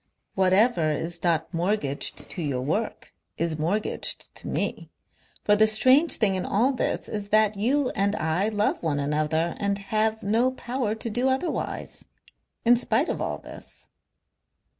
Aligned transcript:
Whatever 0.33 0.89
is 0.89 1.21
not 1.23 1.53
mortgaged 1.53 2.27
to 2.27 2.41
your 2.41 2.63
work 2.63 3.13
is 3.37 3.59
mortgaged 3.59 4.33
to 4.37 4.47
me. 4.47 4.89
For 5.43 5.55
the 5.55 5.67
strange 5.67 6.15
thing 6.15 6.33
in 6.33 6.43
all 6.43 6.71
this 6.73 7.07
is 7.07 7.29
that 7.29 7.55
you 7.55 7.91
and 7.91 8.15
I 8.15 8.49
love 8.49 8.81
one 8.81 8.99
another 8.99 9.53
and 9.59 9.77
have 9.77 10.23
no 10.23 10.53
power 10.53 10.95
to 10.95 11.09
do 11.11 11.29
otherwise. 11.29 12.03
In 12.65 12.77
spite 12.77 13.09
of 13.09 13.21
all 13.21 13.37
this. 13.37 13.89